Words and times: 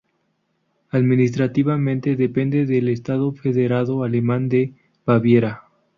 Administrativamente 0.89 2.15
depende 2.15 2.65
del 2.65 2.89
Estado 2.89 3.31
federado 3.33 4.03
alemán 4.03 4.49
de 4.49 4.73
Baviera. 5.05 5.67